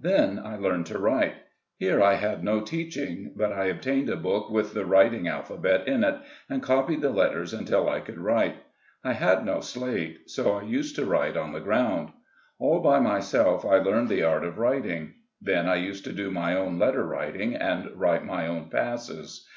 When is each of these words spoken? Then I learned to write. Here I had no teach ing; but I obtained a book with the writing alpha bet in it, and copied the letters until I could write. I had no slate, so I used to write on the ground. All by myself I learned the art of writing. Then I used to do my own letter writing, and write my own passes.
Then 0.00 0.38
I 0.38 0.54
learned 0.54 0.86
to 0.86 0.98
write. 1.00 1.34
Here 1.76 2.00
I 2.00 2.14
had 2.14 2.44
no 2.44 2.60
teach 2.60 2.96
ing; 2.96 3.32
but 3.34 3.52
I 3.52 3.64
obtained 3.64 4.08
a 4.08 4.14
book 4.14 4.48
with 4.48 4.74
the 4.74 4.86
writing 4.86 5.26
alpha 5.26 5.56
bet 5.56 5.88
in 5.88 6.04
it, 6.04 6.18
and 6.48 6.62
copied 6.62 7.00
the 7.00 7.10
letters 7.10 7.52
until 7.52 7.88
I 7.88 7.98
could 7.98 8.20
write. 8.20 8.54
I 9.02 9.12
had 9.14 9.44
no 9.44 9.58
slate, 9.58 10.30
so 10.30 10.52
I 10.52 10.62
used 10.62 10.94
to 10.94 11.04
write 11.04 11.36
on 11.36 11.50
the 11.52 11.58
ground. 11.58 12.10
All 12.60 12.78
by 12.78 13.00
myself 13.00 13.64
I 13.64 13.78
learned 13.78 14.08
the 14.08 14.22
art 14.22 14.44
of 14.44 14.58
writing. 14.58 15.14
Then 15.40 15.68
I 15.68 15.74
used 15.74 16.04
to 16.04 16.12
do 16.12 16.30
my 16.30 16.54
own 16.54 16.78
letter 16.78 17.04
writing, 17.04 17.56
and 17.56 17.90
write 17.98 18.24
my 18.24 18.46
own 18.46 18.70
passes. 18.70 19.48